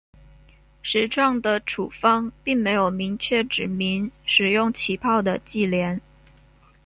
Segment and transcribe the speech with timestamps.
[0.81, 6.01] 始创的处方并没有明确指明使用起泡的忌廉。